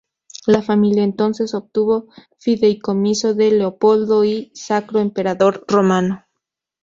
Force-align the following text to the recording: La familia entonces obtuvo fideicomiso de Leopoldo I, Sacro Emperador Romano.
La 0.47 0.63
familia 0.63 1.03
entonces 1.03 1.53
obtuvo 1.53 2.07
fideicomiso 2.39 3.35
de 3.35 3.51
Leopoldo 3.51 4.23
I, 4.25 4.51
Sacro 4.55 4.99
Emperador 4.99 5.63
Romano. 5.67 6.25